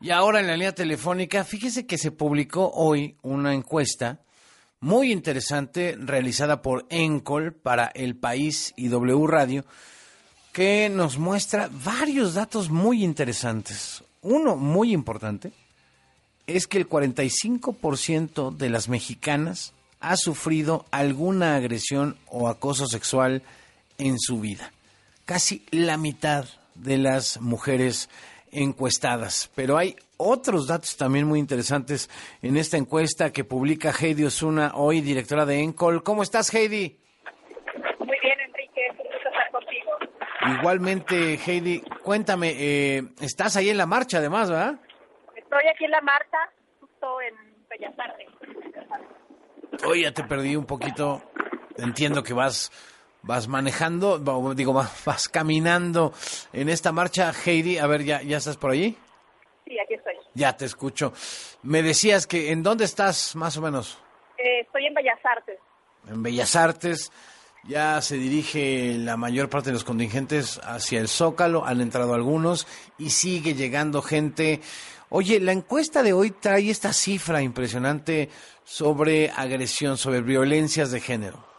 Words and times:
Y 0.00 0.10
ahora 0.10 0.40
en 0.40 0.46
la 0.46 0.54
línea 0.54 0.74
telefónica, 0.74 1.44
fíjese 1.44 1.86
que 1.86 1.98
se 1.98 2.10
publicó 2.10 2.70
hoy 2.74 3.16
una 3.22 3.54
encuesta 3.54 4.20
muy 4.80 5.10
interesante 5.10 5.96
realizada 5.98 6.60
por 6.60 6.86
Encol 6.90 7.54
para 7.54 7.86
El 7.86 8.14
País 8.16 8.74
y 8.76 8.88
W 8.88 9.26
Radio 9.26 9.64
que 10.52 10.88
nos 10.88 11.18
muestra 11.18 11.68
varios 11.84 12.34
datos 12.34 12.70
muy 12.70 13.04
interesantes. 13.04 14.02
Uno 14.22 14.56
muy 14.56 14.92
importante 14.92 15.52
es 16.46 16.66
que 16.66 16.78
el 16.78 16.88
45% 16.88 18.56
de 18.56 18.70
las 18.70 18.88
mexicanas 18.88 19.72
ha 20.00 20.16
sufrido 20.16 20.86
alguna 20.90 21.56
agresión 21.56 22.16
o 22.26 22.48
acoso 22.48 22.86
sexual 22.86 23.42
en 23.98 24.18
su 24.18 24.40
vida. 24.40 24.72
Casi 25.24 25.64
la 25.70 25.96
mitad 25.96 26.46
de 26.74 26.98
las 26.98 27.40
mujeres 27.40 28.08
encuestadas. 28.52 29.50
Pero 29.54 29.76
hay 29.76 29.96
otros 30.16 30.66
datos 30.66 30.96
también 30.96 31.26
muy 31.26 31.38
interesantes 31.38 32.10
en 32.42 32.56
esta 32.56 32.76
encuesta 32.76 33.32
que 33.32 33.44
publica 33.44 33.92
Heidi 33.92 34.24
Osuna, 34.24 34.72
hoy 34.74 35.00
directora 35.00 35.46
de 35.46 35.62
Encol. 35.62 36.02
¿Cómo 36.02 36.22
estás, 36.22 36.52
Heidi? 36.54 36.98
Muy 37.98 38.16
bien, 38.22 38.40
Enrique. 38.40 38.88
estar 38.88 39.50
contigo. 39.52 40.58
Igualmente, 40.58 41.38
Heidi, 41.44 41.80
cuéntame, 42.02 42.54
eh, 42.56 43.02
estás 43.20 43.56
ahí 43.56 43.68
en 43.70 43.78
la 43.78 43.86
marcha 43.86 44.18
además, 44.18 44.50
¿verdad? 44.50 44.80
Estoy 45.34 45.68
aquí 45.72 45.84
en 45.84 45.90
la 45.90 46.00
marcha, 46.00 46.38
justo 46.80 47.20
en 47.20 47.34
Bellas 47.68 47.94
Artes. 47.98 48.26
Hoy 49.84 50.02
ya 50.02 50.12
te 50.12 50.24
perdí 50.24 50.56
un 50.56 50.66
poquito. 50.66 51.22
Entiendo 51.76 52.22
que 52.22 52.32
vas 52.32 52.72
vas 53.26 53.48
manejando, 53.48 54.18
digo, 54.54 54.72
vas 54.72 55.28
caminando 55.28 56.14
en 56.52 56.68
esta 56.68 56.92
marcha. 56.92 57.32
Heidi, 57.44 57.78
a 57.78 57.86
ver, 57.86 58.04
¿ya, 58.04 58.22
ya 58.22 58.38
estás 58.38 58.56
por 58.56 58.70
allí? 58.70 58.96
Sí, 59.66 59.78
aquí 59.78 59.94
estoy. 59.94 60.14
Ya 60.34 60.56
te 60.56 60.64
escucho. 60.64 61.12
Me 61.62 61.82
decías 61.82 62.26
que, 62.26 62.52
¿en 62.52 62.62
dónde 62.62 62.84
estás 62.84 63.34
más 63.34 63.56
o 63.56 63.62
menos? 63.62 63.98
Eh, 64.38 64.60
estoy 64.60 64.86
en 64.86 64.94
Bellas 64.94 65.18
Artes. 65.24 65.58
En 66.08 66.22
Bellas 66.22 66.54
Artes. 66.56 67.12
Ya 67.64 68.00
se 68.00 68.16
dirige 68.16 68.94
la 68.96 69.16
mayor 69.16 69.50
parte 69.50 69.70
de 69.70 69.72
los 69.72 69.82
contingentes 69.82 70.60
hacia 70.62 71.00
el 71.00 71.08
Zócalo, 71.08 71.66
han 71.66 71.80
entrado 71.80 72.14
algunos 72.14 72.68
y 72.96 73.10
sigue 73.10 73.54
llegando 73.54 74.02
gente. 74.02 74.60
Oye, 75.08 75.40
la 75.40 75.50
encuesta 75.50 76.04
de 76.04 76.12
hoy 76.12 76.30
trae 76.30 76.70
esta 76.70 76.92
cifra 76.92 77.42
impresionante 77.42 78.30
sobre 78.62 79.30
agresión, 79.30 79.98
sobre 79.98 80.20
violencias 80.20 80.92
de 80.92 81.00
género. 81.00 81.55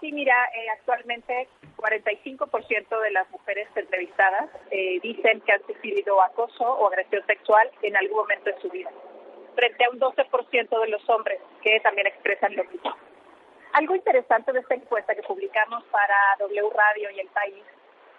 Sí, 0.00 0.12
mira, 0.12 0.48
eh, 0.54 0.70
actualmente 0.70 1.48
45% 1.76 3.00
de 3.00 3.10
las 3.10 3.28
mujeres 3.30 3.68
entrevistadas 3.74 4.48
eh, 4.70 5.00
dicen 5.02 5.40
que 5.40 5.52
han 5.52 5.66
sufrido 5.66 6.22
acoso 6.22 6.64
o 6.64 6.86
agresión 6.86 7.24
sexual 7.26 7.68
en 7.82 7.96
algún 7.96 8.18
momento 8.18 8.50
de 8.50 8.60
su 8.60 8.68
vida, 8.70 8.90
frente 9.56 9.84
a 9.84 9.90
un 9.90 9.98
12% 9.98 10.80
de 10.80 10.88
los 10.88 11.08
hombres 11.08 11.40
que 11.62 11.80
también 11.80 12.06
expresan 12.06 12.54
lo 12.54 12.64
mismo. 12.64 12.94
Algo 13.72 13.94
interesante 13.96 14.52
de 14.52 14.60
esta 14.60 14.74
encuesta 14.74 15.14
que 15.14 15.22
publicamos 15.22 15.82
para 15.90 16.16
W 16.38 16.70
Radio 16.70 17.10
y 17.10 17.20
El 17.20 17.28
País 17.28 17.64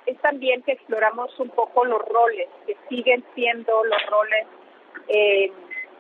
es 0.06 0.18
también 0.22 0.62
que 0.64 0.74
exploramos 0.74 1.38
un 1.40 1.50
poco 1.50 1.86
los 1.86 2.02
roles, 2.08 2.50
que 2.66 2.76
siguen 2.90 3.24
siendo 3.36 3.84
los 3.84 4.06
roles 4.08 4.48
eh, 5.08 5.52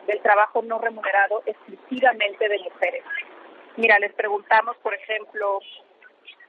del 0.08 0.22
trabajo 0.22 0.62
no 0.62 0.80
remunerado 0.80 1.42
exclusivamente 1.46 2.50
de 2.50 2.60
mujeres. 2.60 3.04
Mira, 3.80 3.98
les 3.98 4.12
preguntamos, 4.12 4.76
por 4.84 4.94
ejemplo, 4.94 5.62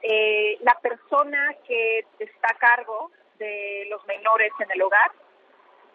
eh, 0.02 0.58
la 0.62 0.76
persona 0.82 1.54
que 1.64 2.04
está 2.18 2.48
a 2.50 2.58
cargo 2.58 3.12
de 3.38 3.86
los 3.88 4.04
menores 4.06 4.50
en 4.58 4.68
el 4.72 4.82
hogar 4.82 5.12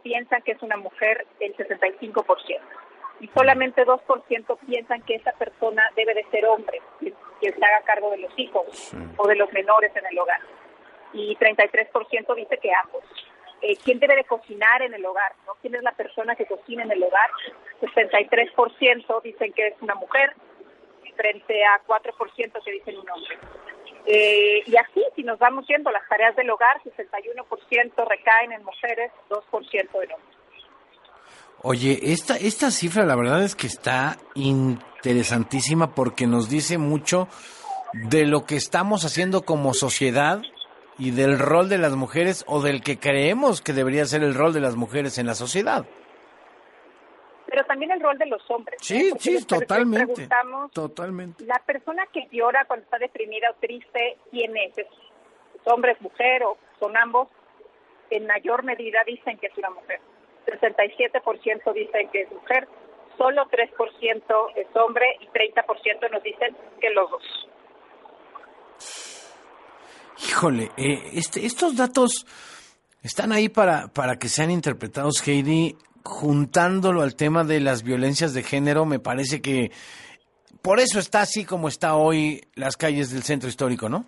piensan 0.02 0.42
que 0.44 0.54
es 0.54 0.62
una 0.62 0.78
mujer 0.78 1.28
el 1.42 1.54
65% 1.58 2.62
y 3.20 3.28
solamente 3.36 3.86
2% 3.86 4.60
piensan 4.66 5.02
que 5.02 5.16
esa 5.16 5.34
persona 5.34 5.84
debe 5.98 6.14
de 6.14 6.24
ser 6.32 6.46
hombre, 6.46 6.82
que, 7.02 7.12
se 7.42 7.66
haga 7.66 7.82
cargo 7.84 8.12
de 8.12 8.20
los 8.20 8.32
hijos 8.40 8.96
o 9.18 9.28
de 9.28 9.36
los 9.36 9.52
menores 9.52 9.92
en 9.94 10.06
el 10.06 10.18
hogar. 10.18 10.40
Y 11.12 11.36
33% 11.36 12.34
dice 12.34 12.58
que 12.60 12.72
ambos. 12.74 13.04
Eh, 13.62 13.76
¿Quién 13.84 14.00
debe 14.00 14.16
de 14.16 14.24
cocinar 14.24 14.82
en 14.84 14.94
el 14.94 15.06
hogar? 15.06 15.34
¿no? 15.46 15.56
¿Quién 15.62 15.76
es 15.76 15.84
la 15.84 15.92
persona 15.92 16.34
que 16.38 16.46
cocina 16.46 16.84
en 16.84 16.92
el 16.92 17.04
hogar? 17.04 17.30
63% 17.82 19.22
dicen 19.22 19.52
que 19.52 19.68
es 19.68 19.82
una 19.82 19.96
mujer 19.96 20.34
frente 21.16 21.64
a 21.66 21.82
4% 21.86 22.64
que 22.64 22.72
dicen 22.72 22.98
un 22.98 23.10
hombre. 23.10 23.38
Eh, 24.06 24.64
y 24.66 24.76
así, 24.78 25.04
si 25.16 25.24
nos 25.24 25.40
vamos 25.40 25.66
viendo 25.68 25.90
las 25.92 26.08
tareas 26.08 26.36
del 26.36 26.50
hogar, 26.50 26.82
61% 26.84 28.08
recaen 28.08 28.52
en 28.52 28.64
mujeres, 28.64 29.12
2% 29.30 29.74
en 29.74 30.12
hombres. 30.12 30.36
Oye, 31.62 32.00
esta, 32.14 32.36
esta 32.38 32.70
cifra 32.70 33.06
la 33.06 33.16
verdad 33.16 33.42
es 33.42 33.56
que 33.56 33.66
está 33.66 34.18
interesantísima 34.36 35.96
porque 35.96 36.28
nos 36.28 36.48
dice 36.48 36.78
mucho 36.78 37.28
de 37.94 38.26
lo 38.26 38.46
que 38.46 38.56
estamos 38.56 39.04
haciendo 39.04 39.42
como 39.42 39.74
sociedad 39.74 40.44
y 41.00 41.12
del 41.12 41.40
rol 41.40 41.68
de 41.68 41.80
las 41.80 41.94
mujeres 41.94 42.44
o 42.48 42.62
del 42.62 42.84
que 42.84 43.00
creemos 43.00 43.62
que 43.62 43.74
debería 43.74 44.06
ser 44.06 44.22
el 44.22 44.36
rol 44.36 44.54
de 44.54 44.60
las 44.60 44.76
mujeres 44.76 45.18
en 45.18 45.26
la 45.26 45.34
sociedad 45.34 45.86
pero 47.66 47.68
también 47.68 47.92
el 47.92 48.02
rol 48.02 48.18
de 48.18 48.26
los 48.28 48.42
hombres. 48.50 48.78
Sí, 48.82 49.12
sí, 49.20 49.46
totalmente. 49.46 50.28
totalmente. 50.74 51.46
La 51.46 51.62
persona 51.66 52.06
que 52.14 52.28
llora 52.32 52.66
cuando 52.66 52.84
está 52.84 52.98
deprimida 52.98 53.50
o 53.52 53.56
triste, 53.56 54.18
¿quién 54.30 54.56
es? 54.58 54.78
¿Es, 54.78 54.88
hombre, 55.66 55.94
es 55.94 56.02
mujer 56.02 56.44
o 56.44 56.58
son 56.80 56.96
ambos? 56.96 57.28
En 58.10 58.28
mayor 58.28 58.64
medida 58.64 59.00
dicen 59.06 59.38
que 59.38 59.48
es 59.48 59.58
una 59.58 59.72
mujer. 59.72 60.00
67% 60.46 61.74
dicen 61.74 62.10
que 62.12 62.22
es 62.22 62.32
mujer, 62.32 62.68
solo 63.18 63.48
3% 63.50 64.52
es 64.56 64.68
hombre 64.76 65.06
y 65.20 65.28
30% 65.28 66.12
nos 66.12 66.22
dicen 66.22 66.56
que 66.80 66.90
los 66.92 67.10
dos. 67.10 67.50
Híjole, 70.30 70.72
eh, 70.78 71.02
este, 71.14 71.46
estos 71.46 71.76
datos 71.76 72.28
están 73.02 73.32
ahí 73.32 73.50
para, 73.50 73.88
para 73.88 74.18
que 74.18 74.30
sean 74.30 74.52
interpretados, 74.52 75.28
Heidi, 75.28 75.76
juntándolo 76.06 77.02
al 77.02 77.16
tema 77.16 77.44
de 77.44 77.60
las 77.60 77.84
violencias 77.84 78.34
de 78.34 78.44
género, 78.44 78.86
me 78.86 79.00
parece 79.00 79.42
que 79.42 79.72
por 80.62 80.80
eso 80.80 81.00
está 81.00 81.22
así 81.22 81.46
como 81.46 81.68
está 81.68 81.96
hoy 81.96 82.42
las 82.56 82.78
calles 82.78 83.12
del 83.12 83.24
centro 83.24 83.50
histórico, 83.50 83.90
¿no? 83.90 84.06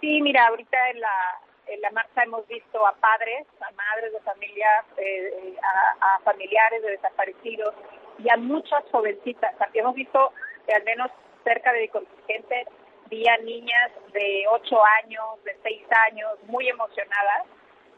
Sí, 0.00 0.20
mira, 0.22 0.46
ahorita 0.48 0.76
en 0.90 1.00
la, 1.00 1.40
en 1.66 1.80
la 1.80 1.90
marcha 1.90 2.22
hemos 2.22 2.46
visto 2.48 2.86
a 2.86 2.94
padres, 2.94 3.46
a 3.60 3.70
madres 3.72 4.12
de 4.12 4.20
familias, 4.20 4.84
eh, 4.96 5.54
a, 6.00 6.20
familiares 6.20 6.82
de 6.82 6.90
desaparecidos 6.90 7.74
y 8.18 8.30
a 8.30 8.36
muchas 8.36 8.82
jovencitas. 8.90 9.54
Hemos 9.74 9.94
visto 9.94 10.32
al 10.74 10.84
menos 10.84 11.10
cerca 11.44 11.72
de 11.72 11.88
contingente 11.88 12.66
día 13.10 13.36
niñas 13.38 13.92
de 14.12 14.44
8 14.50 14.76
años, 15.04 15.44
de 15.44 15.56
6 15.62 15.82
años, 16.10 16.38
muy 16.46 16.68
emocionadas 16.68 17.44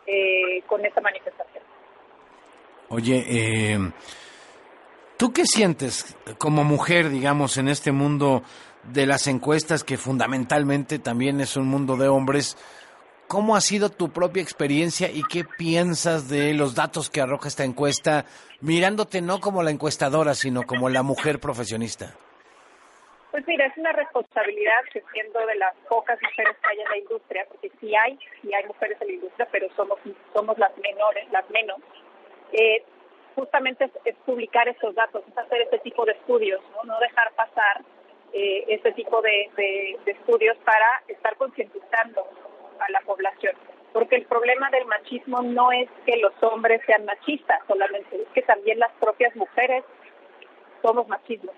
eh, 0.07 0.63
con 0.67 0.85
esta 0.85 1.01
manifestación. 1.01 1.68
Oye, 2.91 3.23
eh, 3.29 3.79
¿tú 5.19 5.31
qué 5.33 5.45
sientes 5.45 6.17
como 6.39 6.65
mujer, 6.65 7.11
digamos, 7.11 7.59
en 7.59 7.69
este 7.69 7.93
mundo 7.93 8.43
de 8.85 9.05
las 9.05 9.27
encuestas 9.27 9.85
que 9.85 9.99
fundamentalmente 9.99 10.99
también 10.99 11.41
es 11.43 11.59
un 11.59 11.67
mundo 11.67 11.97
de 11.97 12.09
hombres? 12.09 12.57
¿Cómo 13.29 13.57
ha 13.57 13.61
sido 13.61 13.91
tu 13.91 14.11
propia 14.11 14.43
experiencia 14.43 15.11
y 15.11 15.23
qué 15.23 15.45
piensas 15.45 16.31
de 16.31 16.55
los 16.55 16.75
datos 16.75 17.11
que 17.11 17.21
arroja 17.21 17.49
esta 17.49 17.65
encuesta, 17.65 18.25
mirándote 18.63 19.21
no 19.21 19.39
como 19.39 19.63
la 19.63 19.71
encuestadora, 19.71 20.33
sino 20.33 20.63
como 20.63 20.89
la 20.89 21.03
mujer 21.03 21.41
profesionista? 21.41 22.15
Pues 23.31 23.47
mira, 23.47 23.67
es 23.67 23.77
una 23.77 23.93
responsabilidad 23.93 24.81
que 24.91 25.03
siendo 25.13 25.45
de 25.45 25.57
las 25.57 25.77
pocas 25.91 26.19
mujeres 26.23 26.57
que 26.57 26.69
hay 26.69 26.81
en 26.81 26.89
la 26.89 26.97
industria, 26.97 27.45
porque 27.51 27.71
sí 27.79 27.95
hay, 27.95 28.19
sí 28.41 28.55
hay 28.55 28.65
mujeres 28.65 28.97
en 29.03 29.09
la 29.09 29.15
industria, 29.15 29.47
pero 29.53 29.69
somos 29.77 29.99
somos 30.33 30.57
las 30.57 30.75
menores, 30.79 31.31
las 31.31 31.49
menos 31.51 31.77
eh, 32.53 32.85
justamente 33.35 33.91
es, 34.05 34.17
publicar 34.27 34.69
esos 34.69 34.95
datos, 34.95 35.23
es 35.29 35.39
hacer 35.39 35.63
este 35.63 35.79
tipo 35.81 36.05
de 36.05 36.13
estudios, 36.13 36.61
no, 36.85 36.99
dejar 36.99 37.33
pasar 37.33 37.83
eh, 38.33 38.65
este 38.69 38.93
tipo 38.93 39.23
de, 39.23 39.97
estudios 40.07 40.57
para 40.65 41.03
estar 41.09 41.37
concientizando 41.37 42.27
a 42.81 42.91
la 42.91 43.01
población. 43.03 43.55
Porque 43.93 44.17
el 44.17 44.27
problema 44.27 44.71
del 44.71 44.85
machismo 44.87 45.41
no 45.43 45.73
es 45.73 45.89
que 46.05 46.17
los 46.19 46.33
hombres 46.43 46.83
sean 46.85 47.05
machistas 47.05 47.61
solamente, 47.67 48.23
es 48.23 48.29
que 48.35 48.43
también 48.43 48.79
las 48.79 48.93
propias 49.01 49.35
mujeres 49.37 49.85
somos 50.83 51.07
machistas. 51.09 51.55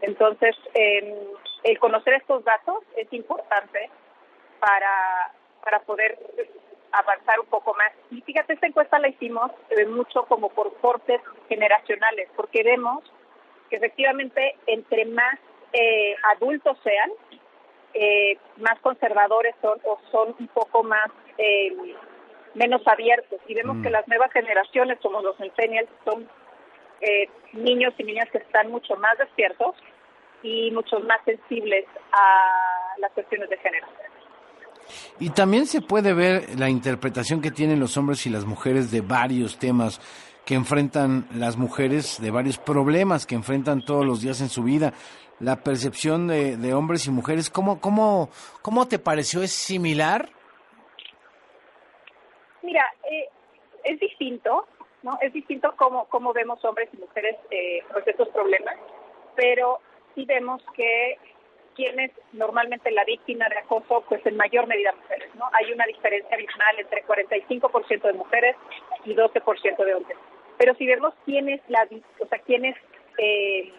Entonces, 0.00 0.56
em, 0.74 1.14
el 1.64 1.78
conocer 1.78 2.14
estos 2.14 2.44
datos 2.44 2.82
es 2.96 3.12
importante 3.12 3.90
para, 4.58 5.32
para 5.64 5.80
poder 5.80 6.18
avanzar 6.92 7.40
un 7.40 7.46
poco 7.46 7.74
más. 7.74 7.92
Y 8.10 8.20
fíjate, 8.22 8.54
esta 8.54 8.66
encuesta 8.66 8.98
la 8.98 9.08
hicimos 9.08 9.50
ve 9.74 9.86
mucho 9.86 10.24
como 10.24 10.48
por 10.50 10.74
cortes 10.78 11.20
generacionales, 11.48 12.28
porque 12.36 12.62
vemos 12.62 13.02
que 13.70 13.76
efectivamente 13.76 14.56
entre 14.66 15.06
más 15.06 15.38
eh, 15.72 16.14
adultos 16.34 16.78
sean, 16.84 17.10
eh, 17.94 18.38
más 18.56 18.78
conservadores 18.80 19.54
son 19.60 19.78
o 19.84 19.98
son 20.10 20.34
un 20.38 20.48
poco 20.48 20.82
más, 20.82 21.10
eh, 21.38 21.74
menos 22.54 22.86
abiertos. 22.86 23.40
Y 23.46 23.54
vemos 23.54 23.82
que 23.82 23.88
mm. 23.88 23.92
las 23.92 24.08
nuevas 24.08 24.32
generaciones, 24.32 24.98
como 25.00 25.20
los 25.22 25.36
centennials, 25.36 25.88
son 26.04 26.28
eh, 27.00 27.28
niños 27.52 27.94
y 27.98 28.04
niñas 28.04 28.28
que 28.30 28.38
están 28.38 28.70
mucho 28.70 28.96
más 28.96 29.18
despiertos 29.18 29.74
y 30.42 30.70
mucho 30.70 31.00
más 31.00 31.18
sensibles 31.24 31.84
a 32.12 32.94
las 32.98 33.12
cuestiones 33.12 33.48
de 33.50 33.56
género. 33.58 33.86
Y 35.20 35.30
también 35.30 35.66
se 35.66 35.80
puede 35.80 36.12
ver 36.14 36.58
la 36.58 36.68
interpretación 36.68 37.40
que 37.40 37.50
tienen 37.50 37.80
los 37.80 37.96
hombres 37.96 38.26
y 38.26 38.30
las 38.30 38.44
mujeres 38.44 38.90
de 38.90 39.00
varios 39.00 39.58
temas 39.58 40.00
que 40.44 40.54
enfrentan 40.54 41.26
las 41.34 41.56
mujeres, 41.56 42.20
de 42.20 42.30
varios 42.30 42.58
problemas 42.58 43.26
que 43.26 43.34
enfrentan 43.34 43.84
todos 43.84 44.04
los 44.04 44.20
días 44.20 44.40
en 44.40 44.48
su 44.48 44.62
vida. 44.62 44.92
La 45.38 45.56
percepción 45.56 46.28
de, 46.28 46.74
hombres 46.74 47.06
y 47.06 47.10
mujeres, 47.10 47.50
¿cómo, 47.50 47.80
cómo, 47.80 48.30
¿cómo 48.62 48.86
te 48.86 48.98
pareció? 48.98 49.42
¿Es 49.42 49.52
similar? 49.52 50.28
Mira, 52.62 52.84
eh, 53.10 53.28
es 53.84 53.98
distinto, 53.98 54.66
¿no? 55.02 55.18
Es 55.20 55.32
distinto 55.32 55.74
cómo, 55.76 56.06
cómo 56.06 56.32
vemos 56.32 56.64
hombres 56.64 56.88
y 56.92 56.96
mujeres 56.96 57.36
eh, 57.50 57.80
pues 57.92 58.06
estos 58.06 58.28
problemas, 58.28 58.76
pero 59.34 59.80
sí 60.14 60.24
vemos 60.24 60.62
que 60.74 61.18
quienes 61.74 62.10
normalmente 62.32 62.90
la 62.90 63.04
víctima 63.04 63.48
de 63.48 63.58
acoso, 63.58 64.04
pues 64.08 64.24
en 64.26 64.36
mayor 64.36 64.66
medida 64.66 64.92
mujeres, 64.92 65.34
¿no? 65.34 65.48
Hay 65.52 65.72
una 65.72 65.84
diferencia 65.86 66.34
abismal 66.34 66.78
entre 66.78 67.04
45% 67.04 68.02
de 68.02 68.12
mujeres 68.12 68.56
y 69.04 69.14
12% 69.14 69.84
de 69.84 69.94
hombres. 69.94 70.18
Pero 70.58 70.74
si 70.74 70.86
vemos 70.86 71.14
quién 71.24 71.48
es 71.48 71.60
la, 71.68 71.88
o 72.20 72.26
sea, 72.26 72.38
quién 72.40 72.64
es 72.64 72.76
eh, 73.18 73.72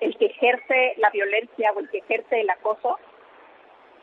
el 0.00 0.16
que 0.16 0.26
ejerce 0.26 0.94
la 0.96 1.10
violencia 1.10 1.72
o 1.72 1.80
el 1.80 1.88
que 1.90 1.98
ejerce 1.98 2.40
el 2.40 2.50
acoso, 2.50 2.98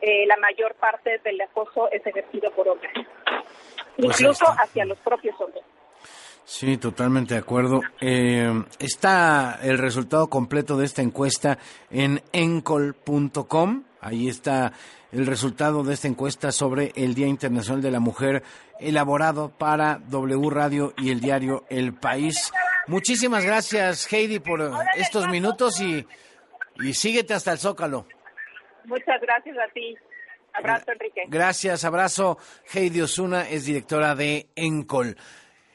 eh, 0.01 0.25
la 0.27 0.38
mayor 0.38 0.75
parte 0.75 1.19
del 1.24 1.41
acoso 1.41 1.91
es 1.91 2.06
ejercido 2.06 2.51
por 2.51 2.68
hombres, 2.68 2.94
pues 2.94 4.21
incluso 4.21 4.45
hacia 4.45 4.85
los 4.85 4.97
propios 5.00 5.39
hombres. 5.41 5.63
Sí, 6.48 6.78
totalmente 6.78 7.34
de 7.34 7.42
acuerdo. 7.42 7.82
Eh, 8.00 8.50
está 8.80 9.60
el 9.62 9.78
resultado 9.78 10.30
completo 10.30 10.78
de 10.78 10.86
esta 10.86 11.02
encuesta 11.02 11.58
en 11.92 12.24
encol.com. 12.32 13.84
Ahí 14.00 14.30
está 14.30 14.72
el 15.12 15.26
resultado 15.26 15.84
de 15.84 15.94
esta 15.94 16.08
encuesta 16.08 16.54
sobre 16.54 16.94
el 16.96 17.16
Día 17.16 17.28
Internacional 17.28 17.82
de 17.82 17.92
la 17.92 18.00
Mujer 18.00 18.44
elaborado 18.80 19.50
para 19.58 20.00
W 20.08 20.50
Radio 20.50 20.94
y 20.98 21.12
el 21.12 21.20
diario 21.20 21.66
El 21.70 21.94
País. 21.94 22.54
Muchísimas 22.88 23.44
gracias, 23.44 24.12
Heidi, 24.12 24.40
por 24.40 24.72
estos 24.96 25.28
minutos 25.28 25.82
y, 25.82 26.08
y 26.80 26.94
síguete 26.94 27.34
hasta 27.34 27.52
el 27.52 27.58
Zócalo. 27.58 28.08
Muchas 28.86 29.20
gracias 29.20 29.58
a 29.58 29.68
ti. 29.74 29.98
Abrazo, 30.54 30.94
Enrique. 30.94 31.24
Gracias, 31.28 31.84
abrazo. 31.84 32.38
Heidi 32.74 33.02
Osuna 33.02 33.50
es 33.50 33.66
directora 33.66 34.16
de 34.16 34.48
Encol. 34.56 35.18